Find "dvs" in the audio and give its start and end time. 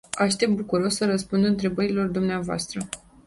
2.07-2.67